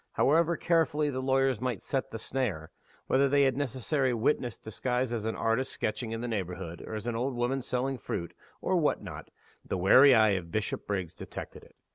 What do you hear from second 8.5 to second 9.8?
or what not the